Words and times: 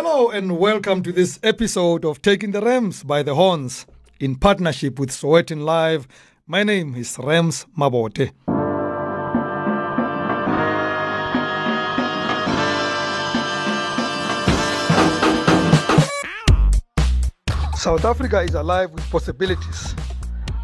Hello 0.00 0.30
and 0.30 0.60
welcome 0.60 1.02
to 1.02 1.10
this 1.10 1.40
episode 1.42 2.04
of 2.04 2.22
Taking 2.22 2.52
the 2.52 2.60
Rams 2.60 3.02
by 3.02 3.24
the 3.24 3.34
Horns 3.34 3.84
in 4.20 4.36
partnership 4.36 4.96
with 4.96 5.10
Sowetan 5.10 5.64
Live. 5.64 6.06
My 6.46 6.62
name 6.62 6.94
is 6.94 7.18
Rams 7.18 7.66
Mabote. 7.76 8.30
South 17.76 18.04
Africa 18.04 18.42
is 18.42 18.54
alive 18.54 18.92
with 18.92 19.02
possibilities. 19.10 19.96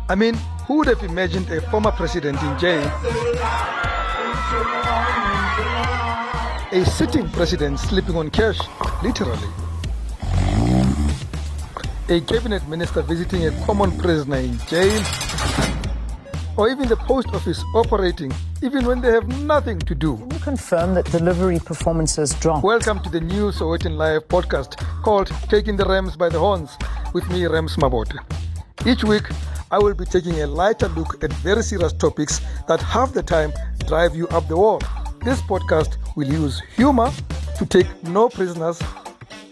I 0.08 0.14
mean, 0.14 0.34
who 0.68 0.76
would 0.76 0.86
have 0.86 1.02
imagined 1.02 1.50
a 1.50 1.60
former 1.72 1.90
president 1.90 2.40
in 2.40 2.56
jail? 2.60 3.33
A 6.74 6.84
sitting 6.84 7.28
president 7.30 7.78
sleeping 7.78 8.16
on 8.16 8.30
cash, 8.30 8.58
literally. 9.00 9.48
A 12.08 12.20
cabinet 12.22 12.66
minister 12.66 13.00
visiting 13.02 13.46
a 13.46 13.52
common 13.64 13.96
prisoner 13.96 14.38
in 14.38 14.58
jail. 14.66 15.00
Or 16.56 16.68
even 16.68 16.88
the 16.88 16.96
post 16.96 17.28
office 17.28 17.62
operating 17.76 18.32
even 18.60 18.86
when 18.86 19.00
they 19.00 19.12
have 19.12 19.28
nothing 19.44 19.78
to 19.78 19.94
do. 19.94 20.16
Can 20.16 20.30
you 20.32 20.38
confirm 20.40 20.94
that 20.94 21.04
delivery 21.12 21.60
performances 21.60 22.34
dropped? 22.40 22.64
Welcome 22.64 22.98
to 23.04 23.08
the 23.08 23.20
new 23.20 23.52
Sowetan 23.52 23.96
Live 23.96 24.26
podcast 24.26 24.76
called 25.04 25.28
Taking 25.48 25.76
the 25.76 25.84
Rams 25.84 26.16
by 26.16 26.28
the 26.28 26.40
Horns 26.40 26.76
with 27.12 27.30
me, 27.30 27.46
Rams 27.46 27.76
Mabote. 27.76 28.18
Each 28.84 29.04
week, 29.04 29.30
I 29.70 29.78
will 29.78 29.94
be 29.94 30.06
taking 30.06 30.42
a 30.42 30.48
lighter 30.48 30.88
look 30.88 31.22
at 31.22 31.32
very 31.34 31.62
serious 31.62 31.92
topics 31.92 32.40
that 32.66 32.80
half 32.80 33.12
the 33.12 33.22
time 33.22 33.52
drive 33.86 34.16
you 34.16 34.26
up 34.28 34.48
the 34.48 34.56
wall. 34.56 34.80
This 35.24 35.40
podcast 35.40 35.96
will 36.16 36.28
use 36.28 36.60
humor 36.76 37.10
to 37.56 37.64
take 37.64 37.86
no 38.02 38.28
prisoners, 38.28 38.78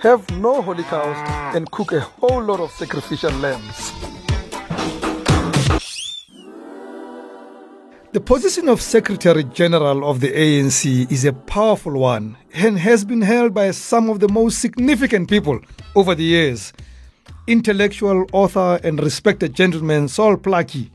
have 0.00 0.28
no 0.32 0.60
holy 0.60 0.82
cows, 0.82 1.16
and 1.56 1.70
cook 1.70 1.92
a 1.92 2.00
whole 2.00 2.42
lot 2.42 2.60
of 2.60 2.70
sacrificial 2.72 3.32
lambs. 3.32 3.90
The 8.12 8.20
position 8.20 8.68
of 8.68 8.82
Secretary 8.82 9.44
General 9.44 10.10
of 10.10 10.20
the 10.20 10.30
ANC 10.30 11.10
is 11.10 11.24
a 11.24 11.32
powerful 11.32 11.98
one 11.98 12.36
and 12.52 12.78
has 12.78 13.02
been 13.02 13.22
held 13.22 13.54
by 13.54 13.70
some 13.70 14.10
of 14.10 14.20
the 14.20 14.28
most 14.28 14.58
significant 14.58 15.30
people 15.30 15.58
over 15.94 16.14
the 16.14 16.22
years. 16.22 16.74
Intellectual 17.46 18.26
author 18.34 18.78
and 18.84 19.02
respected 19.02 19.54
gentleman 19.54 20.08
Sol 20.08 20.36
Plaatje 20.36 20.90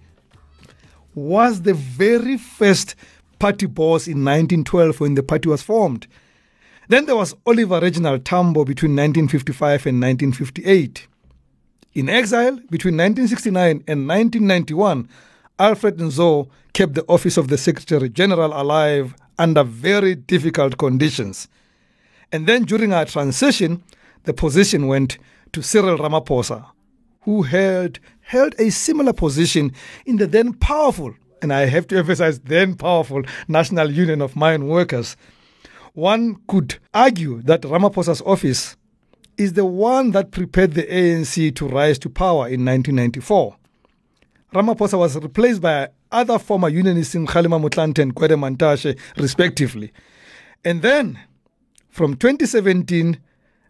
was 1.16 1.64
the 1.64 1.73
very 1.73 2.38
first 2.38 2.94
party 3.40 3.66
boss 3.66 4.08
in 4.08 4.24
1912 4.24 5.00
when 5.00 5.16
the 5.16 5.24
party 5.24 5.50
was 5.50 5.62
formed. 5.62 6.08
Then 6.90 7.06
there 7.06 7.16
was 7.16 7.36
Oliver 7.46 7.80
Reginald 7.80 8.26
Tambo 8.26 8.64
between 8.64 8.92
1955 8.92 9.88
and 9.88 10.02
1958. 10.02 11.08
In 11.94 12.10
exile 12.10 12.56
between 12.70 12.96
1969 12.96 13.84
and 13.88 14.08
1991, 14.08 15.10
Alfred 15.60 15.98
Nzo 15.98 16.48
kept 16.74 16.94
the 16.94 17.06
office 17.08 17.38
of 17.38 17.48
the 17.48 17.58
Secretary 17.58 18.08
General 18.08 18.54
alive 18.54 19.16
under 19.40 19.64
very 19.64 20.16
difficult 20.16 20.78
conditions. 20.78 21.48
And 22.32 22.48
then 22.48 22.64
during 22.64 22.94
our 22.94 23.06
transition, 23.06 23.84
the 24.24 24.34
position 24.34 24.88
went 24.88 25.18
to 25.54 25.62
Cyril 25.62 25.98
Ramaphosa, 25.98 26.66
who 27.22 27.42
held, 27.44 28.00
held 28.22 28.54
a 28.60 28.70
similar 28.70 29.14
position 29.14 29.74
in 30.06 30.18
the 30.18 30.28
then 30.28 30.54
powerful, 30.54 31.16
and 31.42 31.54
I 31.54 31.66
have 31.66 31.88
to 31.88 31.98
emphasize 31.98 32.40
then 32.40 32.76
powerful, 32.76 33.24
National 33.48 33.92
Union 33.92 34.22
of 34.22 34.36
Mine 34.36 34.68
Workers. 34.68 35.16
One 35.94 36.38
could 36.48 36.78
argue 36.94 37.42
that 37.44 37.62
Ramaphosa's 37.62 38.22
office 38.22 38.78
is 39.38 39.54
the 39.54 39.66
one 39.66 40.12
that 40.12 40.32
prepared 40.32 40.74
the 40.74 40.84
ANC 40.84 41.56
to 41.56 41.68
rise 41.68 42.00
to 42.00 42.10
power 42.10 42.48
in 42.48 42.66
1994. 42.66 43.56
Ramaphosa 44.54 44.98
was 44.98 45.16
replaced 45.16 45.62
by 45.62 45.90
other 46.12 46.40
former 46.40 46.70
unionists 46.70 47.16
in 47.16 47.28
Kgalema 47.28 47.62
Motlanthe 47.62 48.00
and 48.00 48.16
Gwede 48.16 48.38
Mantashe, 48.38 48.97
respectively. 49.18 49.92
And 50.64 50.81
then, 50.81 51.20
from 51.90 52.16
2017, 52.16 53.20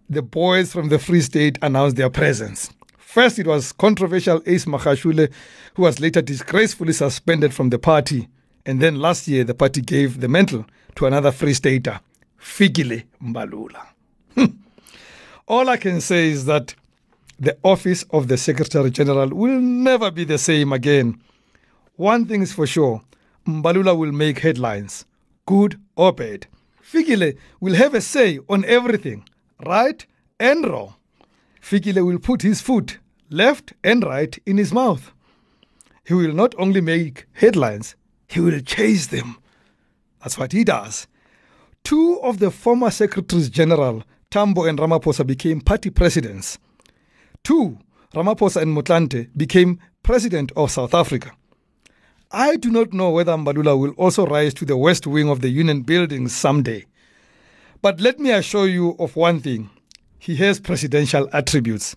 the 0.09 0.21
boys 0.21 0.71
from 0.71 0.89
the 0.89 0.99
Free 0.99 1.21
State 1.21 1.57
announced 1.61 1.95
their 1.95 2.09
presence. 2.09 2.71
First, 3.07 3.39
it 3.39 3.47
was 3.47 3.71
controversial 3.71 4.43
Ace 4.45 4.65
Magashule, 4.65 5.31
who 5.75 5.83
was 5.83 6.01
later 6.01 6.21
disgracefully 6.21 6.91
suspended 6.91 7.53
from 7.53 7.69
the 7.69 7.79
party. 7.79 8.27
And 8.65 8.81
then 8.81 8.99
last 8.99 9.29
year, 9.29 9.45
the 9.45 9.53
party 9.53 9.79
gave 9.79 10.19
the 10.19 10.27
mantle 10.27 10.65
to 10.95 11.05
another 11.05 11.31
Free 11.31 11.53
Stater, 11.53 12.01
Fikile 12.37 13.05
Mbalula. 13.23 13.87
Hmm. 14.35 14.57
All 15.47 15.69
I 15.69 15.77
can 15.77 16.01
say 16.01 16.27
is 16.27 16.43
that 16.47 16.75
the 17.39 17.57
office 17.63 18.03
of 18.11 18.27
the 18.27 18.35
Secretary 18.35 18.91
General 18.91 19.29
will 19.29 19.57
never 19.61 20.11
be 20.11 20.25
the 20.25 20.37
same 20.37 20.73
again. 20.73 21.17
One 21.95 22.25
thing 22.25 22.41
is 22.41 22.51
for 22.51 22.67
sure 22.67 23.01
Mbalula 23.47 23.97
will 23.97 24.11
make 24.11 24.39
headlines, 24.39 25.05
good 25.45 25.79
or 25.95 26.11
bad. 26.11 26.45
Figile 26.83 27.37
will 27.61 27.75
have 27.75 27.93
a 27.93 28.01
say 28.01 28.39
on 28.49 28.65
everything, 28.65 29.23
right 29.65 30.05
and 30.41 30.67
wrong. 30.67 30.96
Fikile 31.61 32.05
will 32.05 32.19
put 32.19 32.41
his 32.41 32.61
foot 32.61 32.99
left 33.29 33.73
and 33.83 34.03
right 34.03 34.37
in 34.45 34.57
his 34.57 34.73
mouth. 34.73 35.11
He 36.05 36.13
will 36.13 36.33
not 36.33 36.55
only 36.57 36.81
make 36.81 37.25
headlines, 37.33 37.95
he 38.27 38.39
will 38.39 38.59
chase 38.61 39.07
them. 39.07 39.37
That's 40.21 40.37
what 40.37 40.53
he 40.53 40.63
does. 40.63 41.07
Two 41.83 42.19
of 42.21 42.39
the 42.39 42.51
former 42.51 42.91
secretaries 42.91 43.49
general, 43.49 44.03
Tambo 44.31 44.63
and 44.63 44.79
Ramaphosa, 44.79 45.25
became 45.25 45.61
party 45.61 45.89
presidents. 45.89 46.57
Two, 47.43 47.77
Ramaphosa 48.13 48.61
and 48.61 48.75
Motlanthe, 48.75 49.29
became 49.35 49.79
president 50.03 50.51
of 50.55 50.71
South 50.71 50.93
Africa. 50.93 51.31
I 52.31 52.57
do 52.57 52.69
not 52.69 52.91
know 52.91 53.09
whether 53.09 53.33
Mbalula 53.33 53.79
will 53.79 53.91
also 53.91 54.25
rise 54.25 54.53
to 54.55 54.65
the 54.65 54.75
west 54.75 55.07
wing 55.07 55.29
of 55.29 55.41
the 55.41 55.49
Union 55.49 55.81
building 55.81 56.27
someday. 56.27 56.85
But 57.81 58.01
let 58.01 58.19
me 58.19 58.31
assure 58.31 58.67
you 58.67 58.95
of 58.99 59.15
one 59.15 59.39
thing 59.39 59.69
he 60.19 60.35
has 60.37 60.59
presidential 60.59 61.29
attributes. 61.33 61.95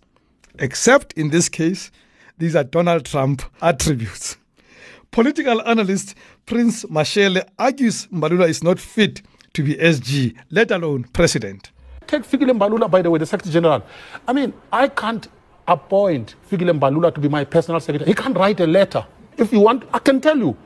Except 0.58 1.12
in 1.14 1.30
this 1.30 1.48
case, 1.48 1.90
these 2.38 2.56
are 2.56 2.64
Donald 2.64 3.04
Trump 3.04 3.42
attributes. 3.62 4.36
Political 5.10 5.62
analyst 5.66 6.14
Prince 6.46 6.84
Mashele 6.84 7.44
argues 7.58 8.06
Mbalula 8.08 8.48
is 8.48 8.62
not 8.62 8.78
fit 8.78 9.22
to 9.54 9.62
be 9.62 9.74
SG, 9.74 10.36
let 10.50 10.70
alone 10.70 11.04
president. 11.12 11.70
Take 12.06 12.22
Fikile 12.22 12.56
Mbalula, 12.58 12.90
by 12.90 13.02
the 13.02 13.10
way, 13.10 13.18
the 13.18 13.26
Secretary 13.26 13.52
General. 13.52 13.82
I 14.26 14.32
mean, 14.32 14.52
I 14.72 14.88
can't 14.88 15.26
appoint 15.66 16.34
Fikile 16.50 16.78
Mbalula 16.78 17.14
to 17.14 17.20
be 17.20 17.28
my 17.28 17.44
personal 17.44 17.80
secretary. 17.80 18.08
He 18.08 18.14
can't 18.14 18.36
write 18.36 18.60
a 18.60 18.66
letter. 18.66 19.04
If 19.36 19.52
you 19.52 19.60
want, 19.60 19.84
I 19.92 19.98
can 19.98 20.20
tell 20.20 20.36
you. 20.36 20.56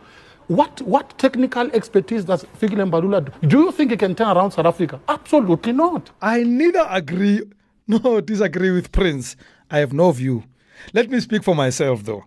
What, 0.49 0.83
what 0.83 1.19
technical 1.19 1.71
expertise 1.73 2.25
does 2.25 2.45
Fikile 2.61 2.91
Mbalula 2.91 3.25
do? 3.41 3.49
Do 3.49 3.61
you 3.61 3.73
think 3.73 3.91
he 3.91 3.97
can 3.97 4.15
turn 4.15 4.37
around 4.37 4.51
South 4.51 4.67
Africa? 4.67 5.01
Absolutely 5.09 5.73
not. 5.73 6.11
I 6.21 6.43
neither 6.43 6.87
agree 6.91 7.43
nor 7.89 8.21
disagree 8.21 8.71
with 8.71 8.93
Prince. 8.93 9.37
I 9.71 9.79
have 9.79 9.95
no 9.95 10.13
view. 10.13 10.45
Let 10.93 11.09
me 11.09 11.21
speak 11.21 11.45
for 11.45 11.55
myself, 11.55 12.05
though. 12.05 12.25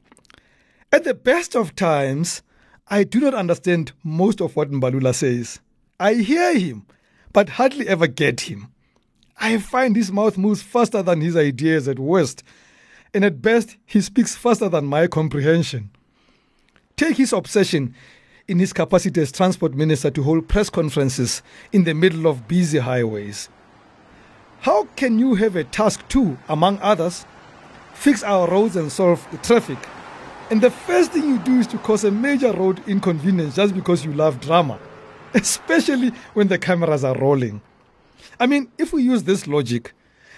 At 0.91 1.03
the 1.03 1.13
best 1.13 1.55
of 1.55 1.75
times, 1.75 2.41
I 2.87 3.03
do 3.03 3.19
not 3.19 3.35
understand 3.35 3.91
most 4.03 4.41
of 4.41 4.55
what 4.55 4.71
Mbalula 4.71 5.13
says. 5.13 5.59
I 5.99 6.15
hear 6.15 6.57
him, 6.57 6.87
but 7.33 7.49
hardly 7.49 7.87
ever 7.87 8.07
get 8.07 8.41
him. 8.41 8.71
I 9.39 9.59
find 9.59 9.95
his 9.95 10.11
mouth 10.11 10.37
moves 10.37 10.63
faster 10.63 11.03
than 11.03 11.21
his 11.21 11.35
ideas 11.37 11.87
at 11.87 11.99
worst, 11.99 12.41
and 13.13 13.23
at 13.23 13.41
best, 13.43 13.77
he 13.85 14.01
speaks 14.01 14.35
faster 14.35 14.69
than 14.69 14.85
my 14.85 15.05
comprehension. 15.05 15.91
Take 16.97 17.17
his 17.17 17.31
obsession 17.31 17.93
in 18.47 18.57
his 18.57 18.73
capacity 18.73 19.21
as 19.21 19.31
transport 19.31 19.75
minister 19.75 20.09
to 20.09 20.23
hold 20.23 20.47
press 20.47 20.67
conferences 20.67 21.43
in 21.71 21.83
the 21.83 21.93
middle 21.93 22.25
of 22.25 22.47
busy 22.47 22.79
highways. 22.79 23.49
How 24.61 24.85
can 24.95 25.19
you 25.19 25.35
have 25.35 25.55
a 25.55 25.63
task 25.63 26.07
to, 26.09 26.39
among 26.49 26.79
others, 26.79 27.23
fix 27.93 28.23
our 28.23 28.47
roads 28.47 28.75
and 28.75 28.91
solve 28.91 29.27
the 29.29 29.37
traffic? 29.37 29.77
And 30.49 30.59
the 30.59 30.71
first 30.71 31.11
thing 31.11 31.29
you 31.29 31.37
do 31.37 31.59
is 31.59 31.67
to 31.67 31.77
cause 31.77 32.03
a 32.03 32.09
major 32.09 32.51
road 32.51 32.81
inconvenience 32.87 33.55
just 33.55 33.75
because 33.75 34.03
you 34.03 34.11
love 34.13 34.41
drama, 34.41 34.79
especially 35.35 36.11
when 36.33 36.47
the 36.47 36.57
cameras 36.57 37.03
are 37.03 37.17
rolling. 37.19 37.61
I 38.39 38.47
mean, 38.47 38.71
if 38.79 38.91
we 38.91 39.03
use 39.03 39.21
this 39.21 39.45
logic, 39.45 39.93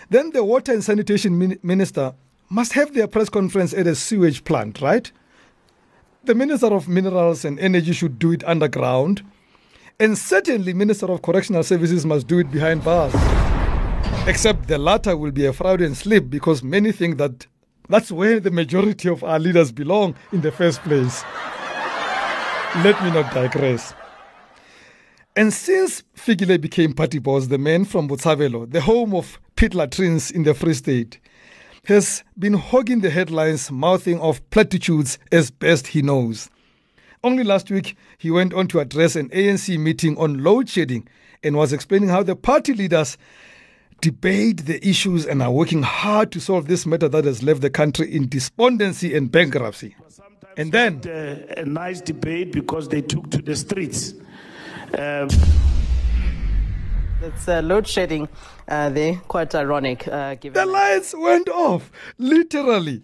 then 0.10 0.32
the 0.32 0.44
water 0.44 0.74
and 0.74 0.84
sanitation 0.84 1.58
minister 1.64 2.16
must 2.50 2.74
have 2.74 2.94
their 2.94 3.08
press 3.08 3.30
conference 3.30 3.74
at 3.74 3.88
a 3.88 3.96
sewage 3.96 4.44
plant, 4.44 4.82
right? 4.82 5.10
The 6.26 6.36
Minister 6.36 6.68
of 6.68 6.90
Minerals 6.90 7.46
and 7.46 7.58
Energy 7.60 7.94
should 7.94 8.20
do 8.20 8.34
it 8.34 8.44
underground. 8.44 9.24
And 10.02 10.18
certainly, 10.18 10.74
Minister 10.74 11.06
of 11.06 11.22
Correctional 11.22 11.64
Services 11.64 12.06
must 12.06 12.28
do 12.28 12.40
it 12.40 12.52
behind 12.52 12.84
bars. 12.84 13.14
Except 14.28 14.68
the 14.68 14.78
latter 14.78 15.16
will 15.16 15.32
be 15.32 15.46
a 15.46 15.54
fraudulent 15.54 15.96
slip 15.96 16.30
because 16.30 16.62
many 16.62 16.92
think 16.92 17.18
that 17.20 17.48
that's 17.88 18.12
where 18.12 18.42
the 18.42 18.52
majority 18.52 19.08
of 19.08 19.24
our 19.24 19.40
leaders 19.40 19.72
belong 19.72 20.14
in 20.34 20.42
the 20.42 20.52
first 20.52 20.82
place. 20.82 21.24
Let 22.84 23.02
me 23.02 23.12
not 23.12 23.34
digress. 23.34 23.94
And 25.38 25.54
since 25.54 26.04
Fikile 26.18 26.60
became 26.60 26.94
party 26.94 27.20
boss, 27.20 27.48
the 27.48 27.58
man 27.58 27.86
from 27.86 28.10
Botshabelo, 28.10 28.70
the 28.70 28.82
home 28.82 29.16
of 29.16 29.40
pit 29.56 29.74
latrines 29.74 30.32
in 30.32 30.44
the 30.44 30.54
Free 30.54 30.74
State, 30.74 31.22
has 31.86 32.24
been 32.38 32.54
hogging 32.54 33.02
the 33.02 33.10
headlines, 33.10 33.72
mouthing 33.72 34.20
off 34.20 34.42
platitudes 34.50 35.18
as 35.32 35.52
best 35.52 35.88
he 35.88 36.02
knows. 36.02 36.50
Only 37.24 37.44
last 37.44 37.70
week, 37.70 37.98
he 38.18 38.32
went 38.32 38.54
on 38.54 38.68
to 38.70 38.80
address 38.80 39.16
an 39.16 39.30
ANC 39.30 39.78
meeting 39.78 40.18
on 40.18 40.44
load 40.44 40.70
shedding 40.70 41.08
and 41.44 41.56
was 41.56 41.74
explaining 41.74 42.10
how 42.10 42.24
the 42.24 42.36
party 42.36 42.74
leaders 42.74 43.18
debate 44.02 44.66
the 44.66 44.86
issues 44.88 45.26
and 45.26 45.42
are 45.42 45.52
working 45.52 45.84
hard 45.84 46.32
to 46.32 46.40
solve 46.40 46.68
this 46.68 46.86
matter 46.86 47.10
that 47.10 47.26
has 47.26 47.44
left 47.44 47.62
the 47.62 47.70
country 47.70 48.14
in 48.14 48.30
despondency 48.30 49.16
and 49.16 49.32
bankruptcy. 49.32 49.96
And 50.56 50.72
then, 50.72 51.02
a, 51.06 51.62
a 51.62 51.66
nice 51.66 52.02
debate 52.02 52.52
because 52.52 52.90
they 52.90 53.02
took 53.02 53.30
to 53.32 53.42
the 53.42 53.56
streets. 53.56 54.14
Um, 54.98 55.30
It's 57.22 57.50
uh, 57.50 57.62
load 57.62 57.86
shedding 57.86 58.30
uh, 58.70 58.90
there, 58.90 59.16
quite 59.28 59.54
ironic. 59.56 60.08
Uh, 60.08 60.36
given 60.36 60.54
the 60.54 60.66
lights 60.66 61.14
went 61.18 61.50
off, 61.50 61.92
literally. 62.18 63.04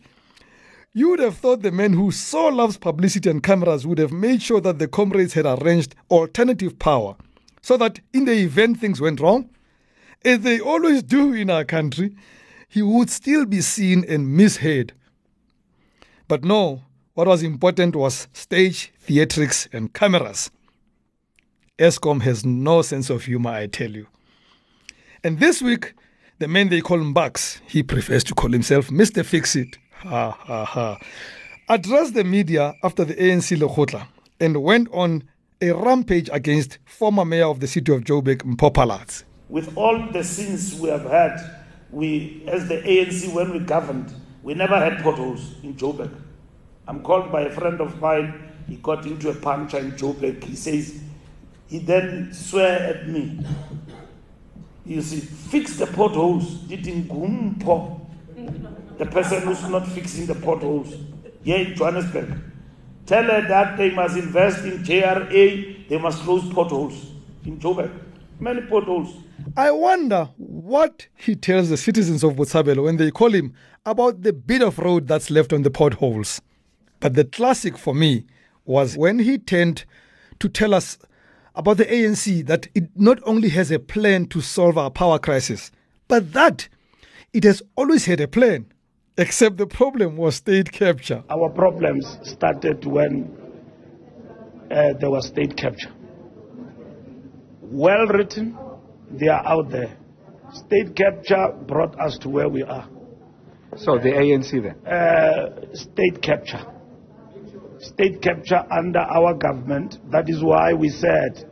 You 0.93 1.09
would 1.09 1.19
have 1.19 1.37
thought 1.37 1.61
the 1.61 1.71
man 1.71 1.91
who 1.91 2.11
so 2.11 2.47
loves 2.47 2.77
publicity 2.77 3.29
and 3.29 3.43
cameras 3.43 3.85
would 3.85 3.97
have 3.97 4.13
made 4.13 4.41
sure 4.41 4.61
that 4.61 4.79
the 4.79 4.87
comrades 4.87 5.33
had 5.33 5.45
arranged 5.45 5.93
alternative 6.09 6.79
power 6.79 7.17
so 7.61 7.75
that 7.77 7.99
in 8.13 8.23
the 8.23 8.31
event 8.31 8.79
things 8.79 9.01
went 9.01 9.19
wrong, 9.19 9.49
as 10.23 10.39
they 10.39 10.59
always 10.59 11.03
do 11.03 11.33
in 11.33 11.49
our 11.49 11.65
country, 11.65 12.15
he 12.69 12.81
would 12.81 13.09
still 13.09 13.45
be 13.45 13.59
seen 13.59 14.05
and 14.07 14.37
misheard. 14.37 14.93
But 16.27 16.43
no, 16.45 16.83
what 17.13 17.27
was 17.27 17.43
important 17.43 17.95
was 17.95 18.27
stage, 18.33 18.93
theatrics, 19.07 19.67
and 19.73 19.93
cameras. 19.93 20.49
Eskom 21.77 22.21
has 22.21 22.45
no 22.45 22.81
sense 22.81 23.09
of 23.09 23.25
humor, 23.25 23.49
I 23.51 23.67
tell 23.67 23.91
you. 23.91 24.07
And 25.25 25.39
this 25.39 25.59
week, 25.59 25.95
the 26.37 26.47
man 26.47 26.69
they 26.69 26.81
call 26.81 27.01
him 27.01 27.11
Bucks, 27.11 27.59
he 27.65 27.81
prefers 27.81 28.23
to 28.25 28.35
call 28.35 28.51
himself 28.51 28.89
Mr. 28.89 29.25
Fix 29.25 29.55
It, 29.55 29.79
ha 29.89 30.29
ha 30.29 30.63
ha, 30.65 30.99
addressed 31.67 32.13
the 32.13 32.23
media 32.23 32.75
after 32.83 33.03
the 33.03 33.15
ANC 33.15 33.57
Lekgotla 33.57 34.05
and 34.39 34.61
went 34.61 34.87
on 34.93 35.23
a 35.61 35.71
rampage 35.71 36.29
against 36.31 36.77
former 36.85 37.25
mayor 37.25 37.47
of 37.47 37.59
the 37.59 37.65
city 37.65 37.91
of 37.91 38.03
Joburg, 38.03 38.43
Mpho 38.43 38.71
Phalatse. 38.71 39.23
with 39.49 39.75
all 39.75 39.97
the 40.11 40.23
sins 40.23 40.79
we 40.79 40.89
have 40.89 41.05
had, 41.05 41.35
we, 41.89 42.43
as 42.47 42.67
the 42.67 42.83
ANC, 42.83 43.33
when 43.33 43.51
we 43.51 43.57
governed, 43.57 44.13
we 44.43 44.53
never 44.53 44.77
had 44.77 45.01
potholes 45.01 45.55
in 45.63 45.73
Joburg. 45.73 46.13
I'm 46.87 47.01
called 47.01 47.31
by 47.31 47.41
a 47.41 47.49
friend 47.49 47.81
of 47.81 47.99
mine. 47.99 48.51
He 48.67 48.75
got 48.75 49.07
into 49.07 49.31
a 49.31 49.33
puncture 49.33 49.79
in 49.79 49.93
Joburg. 49.93 50.43
He 50.43 50.55
says, 50.55 51.01
he 51.67 51.79
then 51.79 52.31
swear 52.31 52.77
at 52.77 53.07
me. 53.07 53.43
You 54.85 55.01
see, 55.01 55.19
fix 55.19 55.77
the 55.77 55.87
potholes. 55.87 56.67
The 56.67 56.77
person 59.05 59.41
who's 59.41 59.63
not 59.67 59.87
fixing 59.87 60.25
the 60.27 60.35
potholes 60.35 60.93
here 61.43 61.57
in 61.57 61.75
Johannesburg. 61.75 62.33
Tell 63.05 63.23
her 63.23 63.47
that 63.47 63.77
they 63.77 63.91
must 63.91 64.15
invest 64.17 64.63
in 64.63 64.83
JRA. 64.83 65.87
They 65.89 65.97
must 65.97 66.21
close 66.21 66.47
potholes 66.53 67.11
in 67.45 67.59
Joburg. 67.59 67.91
Many 68.39 68.61
potholes. 68.61 69.15
I 69.57 69.71
wonder 69.71 70.29
what 70.37 71.07
he 71.15 71.35
tells 71.35 71.69
the 71.69 71.77
citizens 71.77 72.23
of 72.23 72.33
Botshabelo 72.33 72.83
when 72.85 72.97
they 72.97 73.11
call 73.11 73.31
him 73.31 73.53
about 73.85 74.21
the 74.23 74.33
bit 74.33 74.61
of 74.61 74.79
road 74.79 75.07
that's 75.07 75.29
left 75.29 75.53
on 75.53 75.61
the 75.61 75.69
potholes. 75.69 76.41
But 76.99 77.13
the 77.13 77.25
classic 77.25 77.77
for 77.77 77.93
me 77.93 78.25
was 78.65 78.97
when 78.97 79.19
he 79.19 79.37
turned 79.37 79.85
to 80.39 80.49
tell 80.49 80.73
us 80.73 80.97
about 81.55 81.77
the 81.77 81.85
ANC 81.85 82.45
that 82.47 82.67
it 82.75 82.89
not 82.95 83.19
only 83.23 83.49
has 83.49 83.71
a 83.71 83.79
plan 83.79 84.27
to 84.27 84.41
solve 84.41 84.77
our 84.77 84.91
power 84.91 85.19
crisis, 85.19 85.71
but 86.07 86.33
that 86.33 86.67
it 87.33 87.43
has 87.43 87.61
always 87.75 88.05
had 88.05 88.19
a 88.19 88.27
plan. 88.27 88.65
Except 89.17 89.57
the 89.57 89.65
problem 89.67 90.17
was 90.17 90.35
state 90.35 90.71
capture. 90.71 91.23
Our 91.29 91.49
problems 91.49 92.17
started 92.23 92.85
when 92.85 93.33
uh, 94.69 94.93
there 94.99 95.09
was 95.09 95.27
state 95.27 95.55
capture. 95.55 95.91
Well 97.61 98.07
written, 98.07 98.57
they 99.09 99.29
are 99.29 99.45
out 99.45 99.69
there. 99.69 99.97
State 100.53 100.95
capture 100.95 101.53
brought 101.65 101.97
us 101.99 102.17
to 102.19 102.29
where 102.29 102.49
we 102.49 102.63
are. 102.63 102.87
So 103.77 103.97
the 103.97 104.09
ANC 104.09 104.51
then? 104.61 104.85
Uh, 104.85 105.73
state 105.75 106.21
capture. 106.21 106.65
State 107.79 108.21
capture 108.21 108.63
under 108.71 108.99
our 108.99 109.33
government. 109.33 109.97
That 110.11 110.29
is 110.29 110.43
why 110.43 110.73
we 110.73 110.89
said 110.89 111.49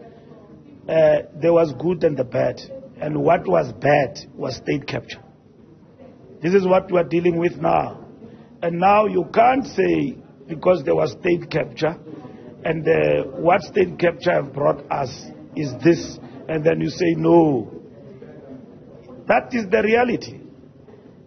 uh, 0.87 1.27
there 1.41 1.53
was 1.53 1.73
good 1.79 2.03
and 2.03 2.17
the 2.17 2.23
bad. 2.23 2.59
And 2.99 3.21
what 3.21 3.47
was 3.47 3.71
bad 3.73 4.19
was 4.35 4.55
state 4.55 4.87
capture. 4.87 5.21
This 6.41 6.53
is 6.53 6.65
what 6.65 6.91
we 6.91 6.99
are 6.99 7.03
dealing 7.03 7.37
with 7.37 7.57
now. 7.57 8.05
And 8.61 8.79
now 8.79 9.05
you 9.05 9.25
can't 9.33 9.65
say 9.65 10.17
because 10.47 10.83
there 10.83 10.95
was 10.95 11.11
state 11.11 11.49
capture 11.49 11.97
and 12.65 12.87
uh, 12.87 13.23
what 13.39 13.61
state 13.61 13.99
capture 13.99 14.31
have 14.31 14.53
brought 14.53 14.89
us 14.89 15.09
is 15.55 15.73
this, 15.83 16.17
and 16.47 16.65
then 16.65 16.79
you 16.79 16.89
say 16.89 17.13
no. 17.17 17.71
That 19.27 19.53
is 19.53 19.65
the 19.69 19.81
reality. 19.83 20.39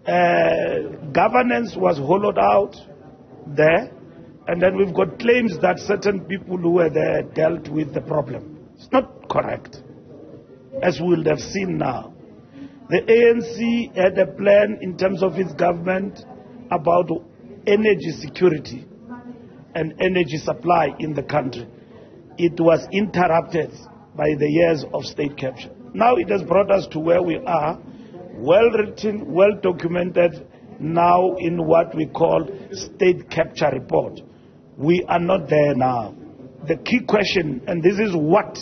Uh, 0.06 1.10
governance 1.12 1.75
was 1.76 1.99
hollowed 1.99 2.38
out 2.38 2.76
there, 3.46 3.92
and 4.48 4.62
then 4.62 4.76
we've 4.76 4.94
got 4.94 5.19
claims 5.19 5.58
that 5.60 5.78
certain 5.78 6.20
people 6.20 6.56
who 6.56 6.70
were 6.70 6.90
there 6.90 7.22
dealt 7.22 7.69
with 7.69 7.93
the 7.93 8.00
problem. 8.00 8.58
It's 8.76 8.88
not 8.93 9.28
correct, 9.28 9.78
as 10.82 11.00
we 11.00 11.08
will 11.16 11.25
have 11.25 11.40
seen 11.40 11.78
now. 11.78 12.12
The 12.88 13.00
ANC 13.02 13.96
had 13.96 14.16
a 14.19 14.26
plan 14.26 14.78
in 14.81 14.96
terms 14.96 15.22
of 15.22 15.34
its 15.34 15.52
government 15.54 16.20
about 16.70 17.10
energy 17.66 18.12
security 18.20 18.87
and 19.75 19.94
energy 20.00 20.37
supply 20.37 20.94
in 21.00 21.12
the 21.12 21.22
country. 21.22 21.66
It 22.38 22.60
was 22.60 22.87
interrupted 22.92 23.72
by 24.14 24.28
the 24.38 24.49
years 24.49 24.84
of 24.94 25.04
state 25.04 25.37
capture. 25.37 25.70
Now 25.92 26.14
it 26.16 26.28
has 26.28 26.42
brought 26.42 26.70
us 26.70 26.87
to 26.92 27.00
where 27.00 27.22
we 27.22 27.37
are, 27.38 27.81
well 28.34 28.70
written, 28.70 29.32
well 29.32 29.58
documented, 29.60 30.46
now 30.78 31.34
in 31.38 31.66
what 31.66 31.94
we 31.94 32.06
call 32.06 32.46
state 32.70 33.28
capture 33.31 33.70
report. 33.72 34.20
We 34.76 35.05
are 35.08 35.19
not 35.19 35.49
there 35.49 35.75
now. 35.75 36.14
The 36.67 36.76
key 36.76 37.00
question, 37.06 37.62
and 37.67 37.82
this 37.82 37.99
is 37.99 38.14
what 38.14 38.58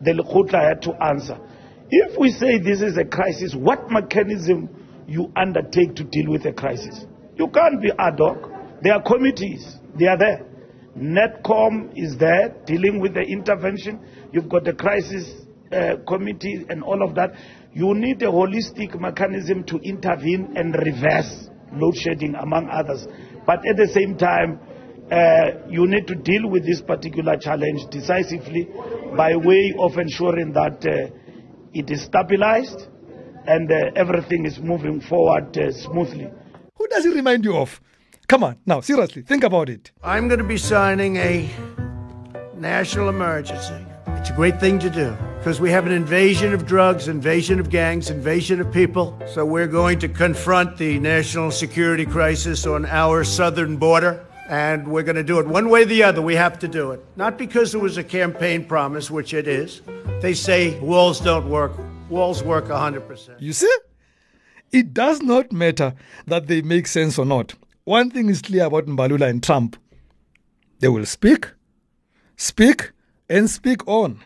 the 0.00 0.12
Lekgotla 0.12 0.68
had 0.68 0.82
to 0.82 1.02
answer. 1.02 1.38
If 1.88 2.18
we 2.18 2.32
say 2.32 2.58
this 2.58 2.80
is 2.80 2.96
a 2.98 3.04
crisis, 3.04 3.54
what 3.54 3.90
mechanism 3.90 4.68
you 5.06 5.32
undertake 5.36 5.94
to 5.96 6.04
deal 6.04 6.30
with 6.30 6.44
a 6.46 6.52
crisis? 6.52 7.06
You 7.36 7.48
can't 7.48 7.80
be 7.80 7.90
ad 7.98 8.18
hoc. 8.18 8.50
There 8.82 8.92
are 8.92 9.02
committees. 9.02 9.76
They 9.98 10.06
are 10.06 10.18
there. 10.18 10.46
NECOM 10.98 11.92
is 11.94 12.16
there 12.18 12.54
dealing 12.66 13.00
with 13.00 13.14
the 13.14 13.20
intervention. 13.20 14.00
You've 14.32 14.48
got 14.48 14.64
the 14.64 14.72
crisis 14.72 15.30
uh, 15.70 15.96
committee 16.08 16.64
and 16.68 16.82
all 16.82 17.02
of 17.02 17.14
that. 17.14 17.30
You 17.72 17.94
need 17.94 18.22
a 18.22 18.26
holistic 18.26 18.98
mechanism 18.98 19.64
to 19.64 19.76
intervene 19.78 20.54
and 20.56 20.74
reverse 20.74 21.48
load 21.72 21.96
shedding, 21.96 22.34
among 22.34 22.68
others. 22.70 23.06
But 23.46 23.66
at 23.66 23.76
the 23.76 23.88
same 23.92 24.16
time, 24.16 24.60
uh, 25.10 25.50
you 25.68 25.86
need 25.86 26.06
to 26.06 26.14
deal 26.14 26.48
with 26.48 26.64
this 26.64 26.80
particular 26.80 27.36
challenge 27.36 27.86
decisively 27.90 28.68
by 29.16 29.36
way 29.36 29.74
of 29.78 29.96
ensuring 29.98 30.52
that 30.52 30.84
uh, 30.86 31.14
it 31.72 31.90
is 31.90 32.02
stabilized 32.02 32.88
and 33.46 33.70
uh, 33.70 33.90
everything 33.94 34.44
is 34.44 34.58
moving 34.58 35.00
forward 35.00 35.56
uh, 35.56 35.70
smoothly. 35.72 36.28
Who 36.76 36.88
does 36.88 37.04
he 37.04 37.10
remind 37.10 37.44
you 37.44 37.56
of? 37.56 37.80
Come 38.28 38.42
on, 38.42 38.58
now, 38.66 38.80
seriously, 38.80 39.22
think 39.22 39.44
about 39.44 39.68
it. 39.68 39.92
I'm 40.02 40.26
going 40.26 40.40
to 40.40 40.44
be 40.44 40.58
signing 40.58 41.16
a 41.16 41.48
national 42.56 43.08
emergency. 43.08 43.86
It's 44.08 44.30
a 44.30 44.32
great 44.32 44.58
thing 44.58 44.80
to 44.80 44.90
do 44.90 45.16
because 45.38 45.60
we 45.60 45.70
have 45.70 45.86
an 45.86 45.92
invasion 45.92 46.52
of 46.52 46.66
drugs, 46.66 47.06
invasion 47.06 47.60
of 47.60 47.70
gangs, 47.70 48.10
invasion 48.10 48.60
of 48.60 48.72
people. 48.72 49.16
So 49.28 49.46
we're 49.46 49.68
going 49.68 50.00
to 50.00 50.08
confront 50.08 50.76
the 50.76 50.98
national 50.98 51.52
security 51.52 52.04
crisis 52.04 52.66
on 52.66 52.86
our 52.86 53.22
southern 53.22 53.76
border. 53.76 54.25
And 54.48 54.88
we're 54.88 55.02
going 55.02 55.16
to 55.16 55.24
do 55.24 55.38
it 55.38 55.46
one 55.46 55.68
way 55.68 55.82
or 55.82 55.86
the 55.86 56.02
other. 56.02 56.22
We 56.22 56.36
have 56.36 56.58
to 56.60 56.68
do 56.68 56.92
it. 56.92 57.04
Not 57.16 57.36
because 57.36 57.74
it 57.74 57.80
was 57.80 57.96
a 57.96 58.04
campaign 58.04 58.64
promise, 58.64 59.10
which 59.10 59.34
it 59.34 59.48
is. 59.48 59.82
They 60.20 60.34
say 60.34 60.78
walls 60.80 61.20
don't 61.20 61.48
work. 61.48 61.72
Walls 62.08 62.42
work 62.42 62.66
100%. 62.66 63.40
You 63.40 63.52
see? 63.52 63.76
It 64.72 64.94
does 64.94 65.22
not 65.22 65.52
matter 65.52 65.94
that 66.26 66.46
they 66.46 66.62
make 66.62 66.86
sense 66.86 67.18
or 67.18 67.26
not. 67.26 67.54
One 67.84 68.10
thing 68.10 68.28
is 68.28 68.42
clear 68.42 68.64
about 68.64 68.86
Mbalula 68.86 69.28
and 69.28 69.42
Trump 69.42 69.76
they 70.80 70.88
will 70.88 71.06
speak, 71.06 71.48
speak, 72.36 72.92
and 73.28 73.48
speak 73.48 73.86
on. 73.88 74.20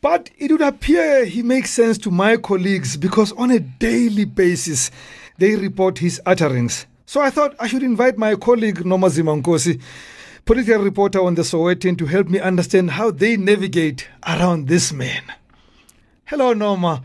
But 0.00 0.30
it 0.36 0.52
would 0.52 0.60
appear 0.60 1.24
he 1.24 1.42
makes 1.42 1.70
sense 1.70 1.98
to 1.98 2.10
my 2.10 2.36
colleagues 2.36 2.96
because 2.96 3.32
on 3.32 3.50
a 3.50 3.58
daily 3.58 4.24
basis 4.24 4.90
they 5.38 5.56
report 5.56 5.98
his 5.98 6.20
utterings. 6.26 6.86
So 7.08 7.22
I 7.22 7.30
thought 7.30 7.56
I 7.58 7.66
should 7.68 7.82
invite 7.82 8.18
my 8.18 8.34
colleague 8.34 8.80
Nomazima 8.80 9.40
Nkosi, 9.42 9.80
political 10.44 10.82
reporter 10.82 11.22
on 11.22 11.36
the 11.36 11.40
Sowetan, 11.40 11.96
to 11.96 12.04
help 12.04 12.28
me 12.28 12.38
understand 12.38 12.90
how 12.90 13.10
they 13.10 13.38
navigate 13.38 14.06
around 14.26 14.68
this 14.68 14.92
man. 14.92 15.22
Hello, 16.26 16.52
Noma. 16.52 17.02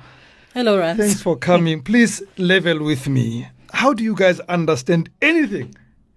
Hello, 0.53 0.77
Rams. 0.77 0.99
Thanks 0.99 1.21
for 1.21 1.37
coming. 1.37 1.81
Please 1.89 2.21
level 2.37 2.83
with 2.83 3.07
me. 3.07 3.47
How 3.71 3.93
do 3.93 4.03
you 4.03 4.13
guys 4.13 4.41
understand 4.41 5.09
anything 5.21 5.73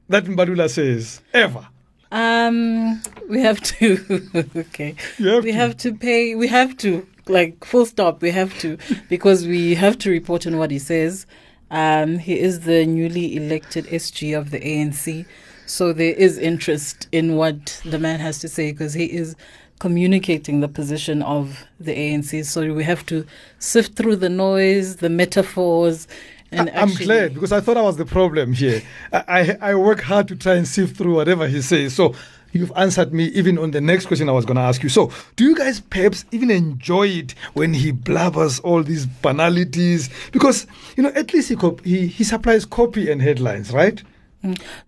that 0.09 0.25
Mbalula 0.25 0.69
says 0.69 1.23
ever? 1.33 1.69
Um, 2.11 3.01
we 3.29 3.41
have 3.41 3.61
to. 3.61 4.49
okay. 4.57 4.97
Have 5.19 5.45
we 5.45 5.53
to. 5.53 5.57
have 5.57 5.77
to 5.77 5.95
pay. 5.95 6.35
We 6.35 6.49
have 6.49 6.77
to 6.79 7.07
like 7.29 7.65
full 7.65 7.87
stop. 7.87 8.21
We 8.21 8.33
have 8.33 8.59
to 8.59 8.79
because 9.09 9.47
we 9.47 9.77
have 9.77 9.97
to 9.99 10.11
report 10.11 10.45
on 10.45 10.59
what 10.59 10.73
he 10.73 10.81
says. 10.81 11.25
Um, 11.71 12.19
he 12.19 12.39
is 12.39 12.61
the 12.61 12.87
newly 12.87 13.37
elected 13.37 13.87
SG 13.87 14.39
of 14.39 14.51
the 14.51 14.61
ANC, 14.61 15.27
so 15.67 15.93
there 15.93 16.13
is 16.15 16.39
interest 16.39 17.09
in 17.11 17.35
what 17.37 17.81
the 17.85 17.99
man 17.99 18.21
has 18.21 18.39
to 18.41 18.49
say 18.49 18.71
because 18.71 18.95
he 18.95 19.07
is 19.07 19.35
communicating 19.81 20.61
the 20.61 20.69
position 20.69 21.23
of 21.23 21.65
the 21.81 21.93
ANC. 21.93 22.45
So 22.47 22.73
we 22.73 22.85
have 22.85 23.05
to 23.07 23.27
sift 23.59 23.95
through 23.97 24.17
the 24.17 24.29
noise, 24.29 24.97
the 24.97 25.11
metaphors, 25.11 26.07
and 26.53 26.71
I- 26.71 26.83
I'm 26.83 26.95
glad 26.95 27.35
because 27.35 27.51
I 27.53 27.61
thought 27.61 27.77
I 27.77 27.83
was 27.83 27.97
the 27.97 28.07
problem 28.07 28.53
here. 28.53 28.83
I, 29.13 29.57
I, 29.61 29.71
I 29.73 29.75
work 29.75 30.01
hard 30.03 30.29
to 30.29 30.37
try 30.37 30.55
and 30.55 30.67
sift 30.69 30.97
through 30.97 31.15
whatever 31.15 31.49
he 31.49 31.61
says. 31.61 31.95
So 31.95 32.15
you've 32.57 32.73
answered 32.77 33.13
me 33.13 33.27
even 33.27 33.59
on 33.59 33.71
the 33.71 33.81
next 33.81 34.07
question 34.07 34.29
I 34.29 34.33
was 34.33 34.45
going 34.45 34.57
to 34.57 34.63
ask 34.63 34.83
you. 34.83 34.89
So 34.89 35.11
do 35.37 35.45
you 35.45 35.55
guys 35.55 35.81
perhaps 35.81 36.25
even 36.33 36.51
enjoy 36.51 37.09
it 37.09 37.35
when 37.55 37.75
he 37.75 37.93
blabbers 37.93 38.61
all 38.65 38.83
these 38.83 39.07
banalities? 39.07 40.11
Because, 40.33 40.67
you 40.97 41.03
know, 41.03 41.11
at 41.11 41.33
least 41.33 41.49
he, 41.49 41.57
he, 41.85 42.07
he 42.07 42.25
supplies 42.25 42.65
copy 42.65 43.11
and 43.11 43.23
headlines, 43.23 43.73
right? 43.73 44.03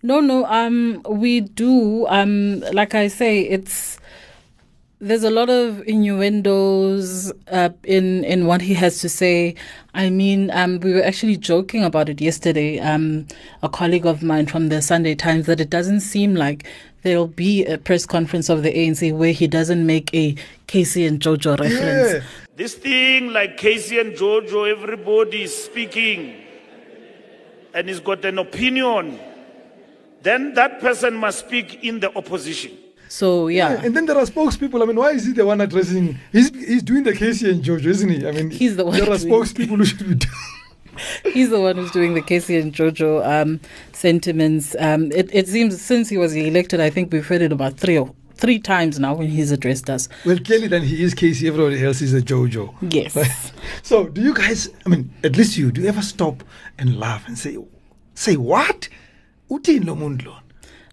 No, 0.02 0.20
no. 0.20 0.44
Um, 0.46 1.02
we 1.08 1.40
do. 1.40 2.06
Um, 2.08 2.60
like 2.72 2.94
I 2.94 3.08
say, 3.08 3.40
it's 3.40 3.98
there's 5.00 5.22
a 5.22 5.30
lot 5.30 5.48
of 5.48 5.82
innuendos 5.86 7.32
uh, 7.48 7.70
in 7.84 8.24
in 8.24 8.46
what 8.46 8.60
he 8.60 8.74
has 8.74 9.00
to 9.00 9.08
say. 9.08 9.54
I 9.94 10.10
mean, 10.10 10.50
um, 10.50 10.80
we 10.80 10.92
were 10.92 11.02
actually 11.02 11.36
joking 11.36 11.84
about 11.84 12.08
it 12.08 12.20
yesterday. 12.20 12.78
Um, 12.78 13.26
a 13.62 13.68
colleague 13.68 14.06
of 14.06 14.22
mine 14.22 14.46
from 14.46 14.68
the 14.68 14.82
Sunday 14.82 15.14
Times 15.14 15.46
that 15.46 15.60
it 15.60 15.70
doesn't 15.70 16.00
seem 16.00 16.34
like 16.34 16.66
there'll 17.02 17.26
be 17.26 17.64
a 17.64 17.78
press 17.78 18.06
conference 18.06 18.48
of 18.48 18.62
the 18.62 18.72
ANC 18.72 19.16
where 19.16 19.32
he 19.32 19.46
doesn't 19.46 19.84
make 19.84 20.12
a 20.14 20.34
Casey 20.66 21.06
and 21.06 21.20
Jojo 21.20 21.58
reference. 21.58 22.12
Yeah. 22.12 22.22
This 22.56 22.74
thing 22.74 23.32
like 23.32 23.56
Casey 23.56 23.98
and 23.98 24.14
Jojo, 24.14 24.70
everybody 24.70 25.42
is 25.42 25.64
speaking 25.64 26.34
and 27.74 27.88
he's 27.88 28.00
got 28.00 28.24
an 28.24 28.38
opinion. 28.38 29.18
Then 30.22 30.54
that 30.54 30.80
person 30.80 31.14
must 31.14 31.46
speak 31.46 31.84
in 31.84 32.00
the 32.00 32.16
opposition. 32.16 32.76
So 33.08 33.48
yeah, 33.48 33.80
And 33.82 33.96
then 33.96 34.04
there 34.04 34.18
are 34.18 34.26
spokespeople. 34.26 34.82
I 34.82 34.84
mean, 34.84 34.96
why 34.96 35.12
is 35.12 35.24
he 35.24 35.32
the 35.32 35.46
one 35.46 35.60
addressing? 35.60 36.18
He's, 36.30 36.50
he's 36.50 36.82
doing 36.82 37.04
the 37.04 37.14
Casey 37.14 37.50
and 37.50 37.64
Jojo, 37.64 37.86
isn't 37.86 38.08
he? 38.08 38.26
I 38.26 38.32
mean, 38.32 38.50
He's 38.50 38.76
the 38.76 38.84
one 38.84 38.98
There 38.98 39.08
are 39.08 39.16
spokespeople 39.16 39.78
who 39.78 39.84
should 39.84 39.98
be 40.00 40.14
doing. 40.14 40.32
He's 41.24 41.50
the 41.50 41.60
one 41.60 41.76
who's 41.76 41.90
doing 41.90 42.14
the 42.14 42.22
Casey 42.22 42.56
and 42.58 42.72
Jojo 42.72 43.26
um, 43.26 43.60
sentiments. 43.92 44.76
Um, 44.78 45.10
it, 45.12 45.28
it 45.32 45.48
seems 45.48 45.80
since 45.80 46.08
he 46.08 46.16
was 46.16 46.34
elected, 46.34 46.80
I 46.80 46.90
think 46.90 47.12
we've 47.12 47.26
heard 47.26 47.42
it 47.42 47.52
about 47.52 47.76
three 47.76 47.98
or 47.98 48.14
three 48.34 48.58
times 48.58 48.98
now 48.98 49.14
when 49.14 49.28
he's 49.28 49.50
addressed 49.50 49.90
us. 49.90 50.08
Well, 50.24 50.38
clearly, 50.38 50.68
then 50.68 50.82
he 50.82 51.02
is 51.02 51.14
Casey. 51.14 51.48
Everybody 51.48 51.84
else 51.84 52.00
is 52.00 52.14
a 52.14 52.22
Jojo. 52.22 52.74
Yes. 52.92 53.52
So, 53.82 54.08
do 54.08 54.20
you 54.20 54.34
guys? 54.34 54.70
I 54.86 54.88
mean, 54.88 55.10
at 55.24 55.36
least 55.36 55.56
you. 55.56 55.70
Do 55.72 55.82
you 55.82 55.88
ever 55.88 56.02
stop 56.02 56.42
and 56.78 56.98
laugh 56.98 57.26
and 57.26 57.38
say, 57.38 57.58
"Say 58.14 58.36
what? 58.36 58.88
Uthini 59.50 59.86
lo 59.86 59.94
muntu? 59.94 60.34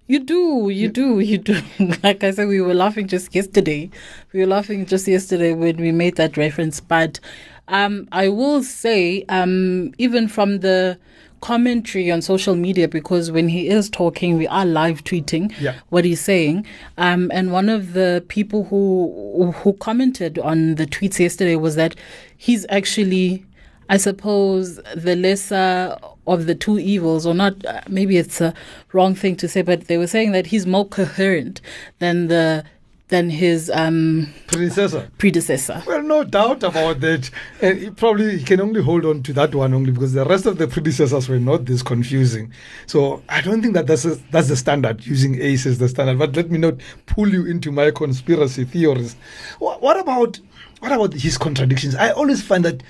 You 0.07 0.19
do, 0.19 0.69
you 0.69 0.88
do, 0.88 1.19
you 1.19 1.39
do. 1.39 1.59
like 2.03 2.24
I 2.24 2.29
said, 2.29 2.47
we 2.47 2.62
were 2.62 2.75
laughing 2.75 3.07
just 3.07 3.33
yesterday. 3.33 3.89
We 4.33 4.41
were 4.41 4.45
laughing 4.45 4.85
just 4.85 5.07
yesterday 5.07 5.53
when 5.53 5.77
we 5.77 5.91
made 5.91 6.15
that 6.17 6.38
reference. 6.38 6.79
But 6.79 7.19
um, 7.67 8.07
I 8.12 8.27
will 8.29 8.63
say, 8.63 9.24
um, 9.29 9.93
even 9.98 10.27
from 10.27 10.60
the 10.60 10.98
commentary 11.41 12.10
on 12.12 12.22
social 12.22 12.55
media, 12.55 12.88
because 12.88 13.31
when 13.31 13.50
he 13.50 13.67
is 13.69 13.89
talking, 13.89 14.38
we 14.38 14.48
are 14.48 14.65
live 14.65 15.03
tweeting 15.03 15.53
Yeah. 15.60 15.75
what 15.89 16.03
he's 16.05 16.22
saying. 16.22 16.65
Um, 16.98 17.29
and 17.34 17.51
one 17.51 17.69
of 17.69 17.93
the 17.93 18.24
people 18.27 18.63
who 18.65 19.51
who 19.63 19.74
commented 19.74 20.39
on 20.39 20.75
the 20.75 20.86
tweets 20.88 21.19
yesterday 21.19 21.55
was 21.55 21.75
that 21.75 21.95
he's 22.38 22.65
actually 22.69 23.45
I 23.88 23.98
suppose 23.98 24.77
the 24.95 25.15
lesser 25.15 25.95
of 26.25 26.48
the 26.48 26.55
two 26.55 26.79
evils, 26.79 27.27
or 27.27 27.36
not, 27.36 27.63
uh, 27.67 27.81
maybe 27.88 28.17
it's 28.17 28.41
a 28.41 28.51
wrong 28.93 29.13
thing 29.13 29.36
to 29.36 29.48
say, 29.48 29.62
but 29.62 29.86
they 29.86 30.00
were 30.00 30.07
saying 30.07 30.31
that 30.31 30.48
he's 30.48 30.65
more 30.65 30.88
coherent 30.88 31.62
than 32.00 32.27
the 32.27 32.63
than 33.09 33.29
his 33.29 33.69
um, 33.69 34.27
Predecessor. 34.47 35.09
predecessor. 35.19 35.83
Well, 35.85 36.01
no 36.01 36.24
doubt 36.24 36.63
about 36.63 37.01
that. 37.01 37.29
And 37.62 37.77
he 37.77 37.89
probably 37.91 38.39
he 38.39 38.43
can 38.43 38.59
only 38.59 38.81
hold 38.81 39.05
on 39.05 39.21
to 39.24 39.33
that 39.33 39.53
one 39.53 39.74
only 39.75 39.91
because 39.91 40.13
the 40.13 40.25
rest 40.25 40.47
of 40.47 40.57
the 40.57 40.67
predecessors 40.67 41.29
were 41.29 41.39
not 41.39 41.65
this 41.65 41.83
confusing. 41.83 42.51
So 42.88 43.21
I 43.29 43.41
don't 43.41 43.62
think 43.62 43.75
that 43.75 43.85
that's 43.85 44.05
a, 44.05 44.15
that's 44.31 44.47
the 44.47 44.55
standard. 44.55 45.05
Using 45.05 45.39
ACE 45.39 45.67
as 45.67 45.77
the 45.77 45.88
standard. 45.88 46.17
But 46.17 46.35
let 46.35 46.50
me 46.50 46.57
not 46.57 46.75
pull 47.05 47.29
you 47.29 47.45
into 47.45 47.71
my 47.71 47.91
conspiracy 47.91 48.65
theories. 48.65 49.15
What, 49.59 49.81
what 49.83 50.00
about 50.00 50.39
what 50.79 50.91
about 50.91 51.13
his 51.13 51.38
contradictions? 51.38 51.95
I 51.95 52.12
always 52.12 52.41
find 52.41 52.65
that. 52.65 52.81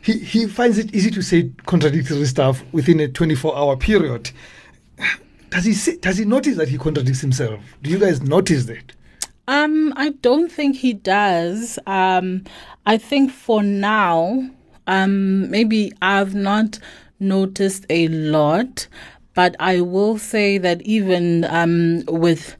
He, 0.00 0.16
he 0.20 0.46
finds 0.46 0.78
it 0.78 0.94
easy 0.94 1.10
to 1.10 1.20
say 1.22 1.50
contradictory 1.66 2.24
stuff 2.26 2.62
within 2.70 3.00
a 3.00 3.08
24 3.08 3.56
hour 3.56 3.76
period. 3.76 4.30
Does 5.50 5.64
he 5.64 5.72
say, 5.74 5.96
does 5.96 6.18
he 6.18 6.24
notice 6.24 6.56
that 6.56 6.68
he 6.68 6.78
contradicts 6.78 7.20
himself? 7.20 7.58
Do 7.82 7.90
you 7.90 7.98
guys 7.98 8.22
notice 8.22 8.66
that? 8.66 8.92
Um, 9.48 9.94
I 9.96 10.10
don't 10.10 10.52
think 10.52 10.76
he 10.76 10.92
does. 10.92 11.78
Um, 11.86 12.44
I 12.84 12.98
think 12.98 13.32
for 13.32 13.62
now, 13.62 14.50
um, 14.86 15.50
maybe 15.50 15.90
I've 16.02 16.34
not 16.34 16.78
noticed 17.18 17.86
a 17.88 18.08
lot, 18.08 18.86
but 19.32 19.56
I 19.58 19.80
will 19.80 20.18
say 20.18 20.58
that 20.58 20.82
even 20.82 21.46
um, 21.46 22.02
with 22.08 22.56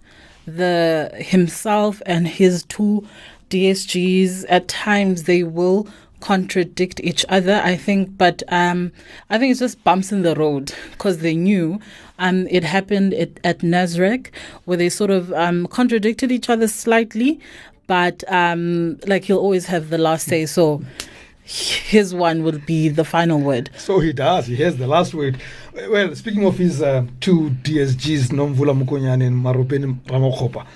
the 0.46 1.12
himself 1.14 2.00
and 2.06 2.26
his 2.26 2.64
two 2.64 3.06
DSGs, 3.50 4.46
at 4.48 4.66
times 4.66 5.24
they 5.24 5.42
will 5.42 5.86
contradict 6.20 7.00
each 7.00 7.24
other. 7.28 7.60
I 7.64 7.76
think, 7.76 8.16
but 8.16 8.42
um, 8.48 8.92
I 9.30 9.38
think 9.38 9.50
it's 9.50 9.60
just 9.60 9.82
bumps 9.84 10.12
in 10.12 10.22
the 10.22 10.34
road 10.34 10.72
because 10.92 11.18
they 11.18 11.34
knew. 11.34 11.80
Um, 12.20 12.48
it 12.48 12.64
happened 12.64 13.14
at, 13.14 13.38
at 13.44 13.60
Nasrec 13.60 14.30
where 14.64 14.76
they 14.76 14.88
sort 14.88 15.12
of 15.12 15.32
um, 15.34 15.68
contradicted 15.68 16.32
each 16.32 16.50
other 16.50 16.66
slightly, 16.66 17.38
but 17.86 18.24
um, 18.26 18.98
like 19.06 19.24
he'll 19.24 19.38
always 19.38 19.66
have 19.66 19.90
the 19.90 19.98
last 19.98 20.26
say. 20.26 20.44
So 20.46 20.82
his 21.48 22.14
one 22.14 22.42
will 22.42 22.58
be 22.58 22.90
the 22.90 23.04
final 23.04 23.40
word. 23.40 23.70
So 23.78 24.00
he 24.00 24.12
does. 24.12 24.46
He 24.46 24.56
has 24.56 24.76
the 24.76 24.86
last 24.86 25.14
word. 25.14 25.40
Well, 25.88 26.14
speaking 26.14 26.44
of 26.44 26.58
his 26.58 26.82
uh, 26.82 27.06
two 27.20 27.50
DSGs, 27.62 28.28
Nomvula 28.28 28.78
Mokonyane 28.78 29.26
and 29.26 29.42
Maropene 29.42 29.98
Ramokgopa, 30.02 30.66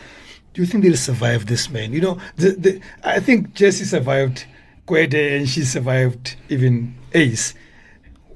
do 0.54 0.62
you 0.62 0.66
think 0.66 0.82
they'll 0.82 0.96
survive 0.96 1.46
this 1.46 1.68
man? 1.68 1.92
You 1.92 2.00
know, 2.00 2.18
the, 2.36 2.50
the, 2.52 2.80
I 3.04 3.20
think 3.20 3.52
Jessie 3.52 3.84
survived 3.84 4.46
Gwede 4.86 5.36
and 5.36 5.48
she 5.48 5.62
survived 5.62 6.36
even 6.48 6.94
Ace. 7.14 7.54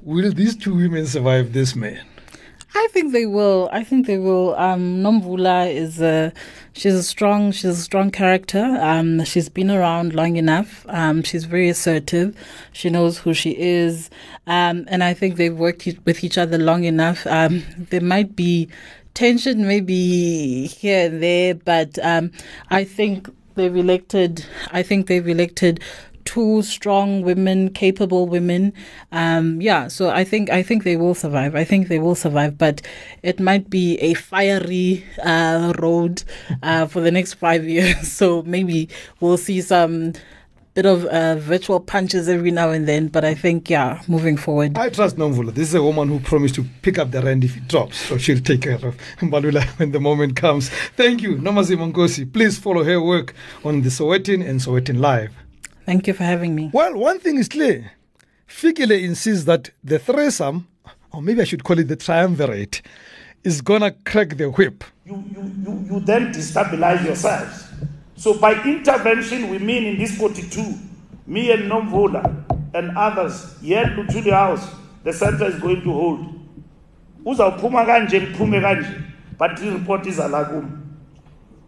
Will 0.01 0.31
these 0.31 0.55
two 0.55 0.73
women 0.75 1.05
survive 1.05 1.53
this 1.53 1.75
man? 1.75 2.05
I 2.73 2.87
think 2.91 3.11
they 3.11 3.25
will. 3.25 3.69
I 3.71 3.83
think 3.83 4.05
they 4.07 4.17
will. 4.17 4.55
Um, 4.55 5.01
Nomvula 5.01 5.73
is 5.73 5.99
a 5.99 6.31
she's 6.73 6.93
a 6.93 7.03
strong 7.03 7.51
she's 7.51 7.71
a 7.71 7.81
strong 7.81 8.11
character. 8.11 8.77
Um, 8.79 9.23
she's 9.25 9.49
been 9.49 9.71
around 9.71 10.13
long 10.13 10.35
enough. 10.35 10.85
Um, 10.89 11.23
she's 11.23 11.45
very 11.45 11.69
assertive. 11.69 12.35
She 12.71 12.89
knows 12.89 13.17
who 13.17 13.33
she 13.33 13.57
is. 13.57 14.09
Um, 14.45 14.85
and 14.87 15.03
I 15.03 15.13
think 15.13 15.37
they've 15.37 15.57
worked 15.57 15.87
with 16.05 16.23
each 16.23 16.37
other 16.37 16.57
long 16.57 16.83
enough. 16.83 17.25
Um, 17.27 17.63
there 17.77 18.01
might 18.01 18.35
be 18.35 18.69
tension 19.15 19.65
maybe 19.65 20.67
here 20.67 21.07
and 21.07 21.23
there, 21.23 21.55
but 21.55 21.97
um, 22.03 22.31
I 22.69 22.83
think 22.83 23.27
they've 23.55 23.75
elected. 23.75 24.45
I 24.71 24.83
think 24.83 25.07
they've 25.07 25.27
elected 25.27 25.81
two 26.27 26.61
strong 26.61 27.21
women, 27.21 27.69
capable 27.69 28.27
women. 28.27 28.73
Um, 29.13 29.61
yeah, 29.61 29.87
so 29.87 30.09
I 30.09 30.25
think 30.25 30.49
I 30.49 30.61
think 30.61 30.83
they 30.83 30.97
will 30.97 31.15
survive. 31.15 31.55
I 31.55 31.63
think 31.63 31.87
they 31.87 31.99
will 31.99 32.15
survive, 32.15 32.57
but 32.57 32.81
it 33.23 33.39
might 33.39 33.69
be 33.69 33.97
a 33.99 34.13
fiery 34.13 35.05
uh, 35.23 35.73
road 35.79 36.23
uh, 36.61 36.85
for 36.85 36.99
the 36.99 37.11
next 37.11 37.35
five 37.35 37.63
years. 37.77 38.11
So 38.11 38.43
maybe 38.43 38.89
we'll 39.21 39.37
see 39.37 39.61
some 39.61 40.13
bit 40.73 40.85
of 40.85 41.05
uh, 41.05 41.35
virtual 41.37 41.79
punches 41.79 42.27
every 42.27 42.51
now 42.51 42.71
and 42.71 42.89
then. 42.89 43.07
But 43.07 43.23
I 43.23 43.33
think 43.33 43.69
yeah, 43.69 44.01
moving 44.09 44.35
forward. 44.35 44.77
I 44.77 44.89
trust 44.89 45.15
Nomvula. 45.15 45.53
This 45.53 45.69
is 45.69 45.75
a 45.75 45.81
woman 45.81 46.09
who 46.09 46.19
promised 46.19 46.55
to 46.55 46.65
pick 46.81 46.99
up 46.99 47.11
the 47.11 47.21
rent 47.21 47.45
if 47.45 47.55
it 47.55 47.69
drops. 47.69 47.97
So 47.97 48.17
she'll 48.17 48.41
take 48.41 48.63
care 48.63 48.85
of 48.85 48.97
Mbalula 49.19 49.63
when 49.79 49.93
the 49.93 50.01
moment 50.01 50.35
comes. 50.35 50.67
Thank 50.97 51.21
you, 51.21 51.37
Nomazima 51.37 51.89
Nkosi. 51.89 52.31
Please 52.31 52.59
follow 52.59 52.83
her 52.83 53.01
work 53.01 53.33
on 53.63 53.81
the 53.81 53.89
Sowetan 53.89 54.45
and 54.45 54.59
Sowetan 54.59 54.99
Live. 54.99 55.46
Thank 55.87 56.05
you 56.05 56.13
for 56.13 56.25
having 56.25 56.53
me. 56.53 56.69
Well, 56.73 56.95
one 56.97 57.17
thing 57.19 57.37
is 57.37 57.47
clear. 57.47 57.91
Fikile 58.45 59.01
insists 59.01 59.45
that 59.45 59.69
the 59.81 59.99
threesome, 59.99 60.67
or 61.13 61.21
maybe 61.21 61.39
I 61.39 61.45
should 61.45 61.63
call 61.63 61.79
it 61.79 61.87
the 61.87 61.95
triumvirate, 61.95 62.81
is 63.45 63.61
gonna 63.61 63.91
crack 64.03 64.35
the 64.35 64.49
whip. 64.49 64.83
You, 65.05 65.23
you, 65.33 65.43
you, 65.65 65.87
you 65.89 65.99
then 66.01 66.33
destabilize 66.33 67.05
yourselves. 67.05 67.69
So 68.17 68.37
by 68.37 68.61
intervention, 68.63 69.49
we 69.49 69.59
mean 69.59 69.85
in 69.85 69.97
this 69.97 70.17
42, 70.17 70.73
me 71.25 71.51
and 71.51 71.71
Nomvula, 71.71 72.43
and 72.73 72.97
others 72.97 73.55
yet 73.61 73.95
to 73.95 74.21
the 74.21 74.31
House 74.35 74.67
the 75.05 75.13
center 75.13 75.45
is 75.45 75.55
going 75.61 75.81
to 75.83 75.93
hold 75.93 76.19
uzawuphuma 77.25 77.85
kanje 77.85 78.19
liphume 78.19 78.61
kanje 78.61 78.87
but 79.39 79.59
i-report 79.59 80.05
izala 80.05 80.45
kum 80.45 80.65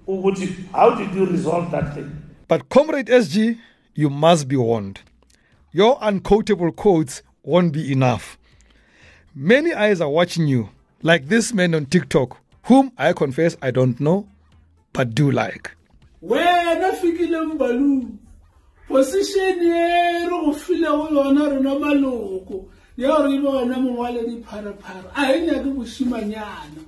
ukuthi 0.07 0.47
how 0.73 0.95
did 0.95 1.15
you 1.15 1.25
resolve 1.25 1.71
that 1.71 1.93
thing 1.93 2.09
But, 2.49 2.67
Comrade 2.69 3.11
SG, 3.11 3.57
you 3.93 4.09
must 4.09 4.47
be 4.47 4.55
warned. 4.55 5.01
Your 5.71 5.97
unquotable 6.01 6.71
quotes 6.71 7.21
won't 7.43 7.73
be 7.73 7.91
enough. 7.91 8.37
Many 9.35 9.73
eyes 9.73 10.01
are 10.01 10.09
watching 10.09 10.47
you, 10.47 10.69
like 11.01 11.27
this 11.27 11.53
man 11.53 11.75
on 11.75 11.85
TikTok, 11.85 12.37
whom 12.63 12.91
I 12.97 13.13
confess 13.13 13.55
I 13.61 13.71
don't 13.71 13.99
know, 13.99 14.27
but 14.93 15.13
do 15.15 15.31
like. 15.31 15.71
wena 16.21 16.91
position 18.89 19.59
re 19.59 20.27
go 20.29 20.51
file 20.53 20.81
go 20.81 21.09
yona 21.11 21.49
rena 21.51 21.75
maloko 21.75 22.65
a 25.15 25.35
e 25.35 25.41
nyake 25.41 25.69
bošimanyana 25.75 26.81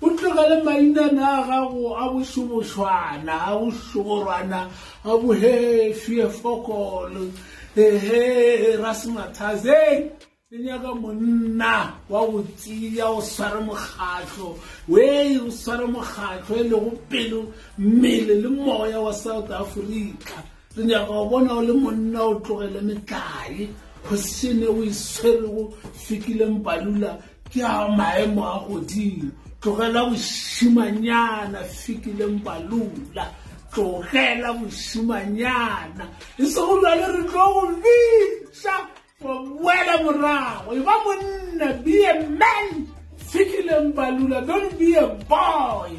o 0.00 0.10
tlogele 0.10 0.62
mainana 0.62 1.26
a 1.38 1.46
gago 1.48 1.96
a 1.96 2.04
bošobošwana 2.12 3.34
a 3.48 3.58
bošogorwana 3.58 4.70
a 5.04 5.08
bohefie 5.08 6.28
fokolo 6.28 7.30
ehe 7.76 8.76
rasmathazeng 8.76 10.10
le 10.50 10.58
nyaka 10.58 10.94
monna 10.94 11.92
wa 12.08 12.26
go 12.26 12.42
tseya 12.56 13.06
o 13.10 13.20
sware 13.20 13.60
mokgatlho 13.60 14.56
wee 14.88 15.38
o 15.38 15.50
sware 15.50 15.86
mokgatlho 15.86 16.56
e 16.56 16.62
lego 16.62 16.90
pelo 17.10 17.52
mmele 17.78 18.34
le 18.42 18.48
moya 18.48 19.00
wa 19.00 19.12
south 19.12 19.50
africa. 19.50 20.38
Re 20.76 20.84
nyaka 20.84 21.06
go 21.06 21.28
bona 21.28 21.54
o 21.54 21.62
le 21.62 21.72
monna 21.72 22.22
o 22.22 22.34
tlogele 22.40 22.80
metlae 22.80 23.68
position 24.08 24.62
e 24.62 24.66
o 24.66 24.84
e 24.84 24.92
swerego 24.94 25.74
fikile 25.92 26.46
mpalula 26.46 27.18
ke 27.50 27.62
a 27.62 27.88
maemo 27.88 28.42
a 28.46 28.58
godimo 28.68 29.47
tlogela 29.60 30.04
bošimanyana 30.04 31.64
fikile 31.64 32.26
mpalula 32.26 33.30
tlogela 33.74 34.52
bošimanyana 34.52 36.08
e 36.38 36.46
sego 36.46 36.80
jale 36.82 37.06
re 37.06 37.22
tlo 37.28 37.52
go 37.54 37.72
bitša 37.82 38.76
go 39.22 39.44
boela 39.44 40.02
morago 40.04 40.74
e 40.76 40.80
ba 40.80 40.94
monna 41.04 41.72
be 41.84 42.06
a 42.10 42.14
man 42.14 42.86
fikile 43.16 43.80
mpalula 43.80 44.40
don't 44.40 44.78
be 44.78 44.94
a 44.96 45.06
boy 45.06 45.90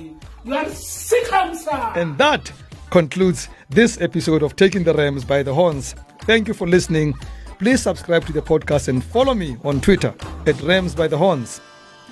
you 0.46 0.56
are 0.56 0.70
circumcised 0.70 1.98
And 1.98 2.18
that 2.18 2.51
concludes 2.92 3.50
this 3.70 4.00
episode 4.01 4.42
of 4.42 4.56
Taking 4.56 4.84
the 4.84 4.94
Rams 4.94 5.24
by 5.25 5.44
the 5.44 5.54
Horns. 5.54 5.96
Thank 6.22 6.48
you 6.48 6.54
for 6.54 6.68
listening. 6.68 7.13
Please 7.60 7.82
subscribe 7.84 8.25
to 8.25 8.34
the 8.34 8.42
podcast 8.42 8.88
and 8.88 9.04
follow 9.04 9.34
me 9.36 9.58
on 9.63 9.82
Twitter 9.82 10.13
at 10.48 10.60
Rams 10.62 10.96
by 10.96 11.08
the 11.08 11.18
Horns. 11.18 11.60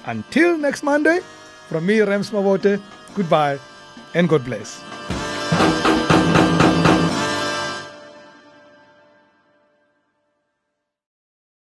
Until 0.07 0.57
next 0.57 0.83
Monday, 0.83 1.19
from 1.67 1.85
me, 1.85 1.99
Rams 1.99 2.31
Mabote, 2.31 2.81
goodbye 3.13 3.59
and 4.13 4.29
God 4.29 4.45
bless. 4.45 4.86